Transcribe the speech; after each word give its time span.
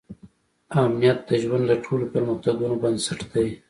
امنیت 0.83 1.19
د 1.29 1.31
ژوند 1.43 1.63
د 1.67 1.71
ټولو 1.85 2.05
پرمختګونو 2.13 2.75
بنسټ 2.83 3.19
دی. 3.33 3.47